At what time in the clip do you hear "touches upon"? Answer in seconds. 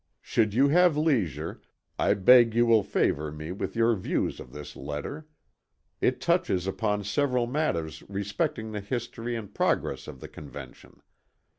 6.19-7.03